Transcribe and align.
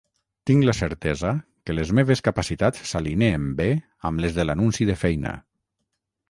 Tinc 0.49 0.63
la 0.67 0.73
certesa 0.77 1.33
que 1.69 1.75
les 1.79 1.91
meves 1.99 2.23
capacitats 2.29 2.81
s'alineen 2.93 3.45
bé 3.61 3.69
amb 4.11 4.25
les 4.27 4.35
de 4.41 4.47
l'anunci 4.49 4.89
de 4.93 4.97
feina. 5.05 5.37